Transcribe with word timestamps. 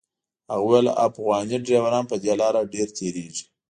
هغه 0.51 0.63
ویل 0.69 0.87
افغاني 1.07 1.57
ډریوران 1.65 2.03
په 2.11 2.15
دې 2.23 2.33
لاره 2.41 2.61
ډېر 2.73 2.87
تېرېږي. 2.97 3.45